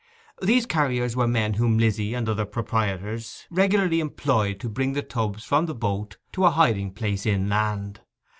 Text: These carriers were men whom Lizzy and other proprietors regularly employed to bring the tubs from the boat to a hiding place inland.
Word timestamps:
These 0.41 0.65
carriers 0.65 1.15
were 1.15 1.27
men 1.27 1.53
whom 1.53 1.77
Lizzy 1.77 2.15
and 2.15 2.27
other 2.27 2.43
proprietors 2.45 3.45
regularly 3.51 3.99
employed 3.99 4.59
to 4.61 4.67
bring 4.67 4.93
the 4.93 5.03
tubs 5.03 5.43
from 5.43 5.67
the 5.67 5.75
boat 5.75 6.17
to 6.31 6.45
a 6.45 6.49
hiding 6.49 6.91
place 6.95 7.27
inland. 7.27 8.01